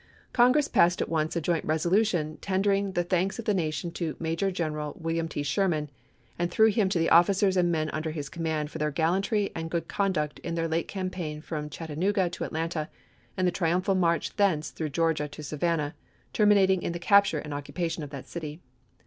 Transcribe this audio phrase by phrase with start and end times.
[0.33, 4.15] Congress passed at once a joint resolution tender ing the thanks of the nation "to
[4.19, 5.43] Major General Wil liam T.
[5.43, 5.91] Sherman,
[6.39, 9.69] and through him to the officers and men under his command for their gallantry and
[9.69, 12.89] good conduct in their late campaign from Chattanooga to Atlanta,
[13.37, 15.93] and the triumphal march thence through ^iobe^' Georgia to Savannah
[16.33, 17.39] terminating in the capture 186?, p.
[17.39, 17.45] 158.
[17.45, 18.59] and occupation of that city."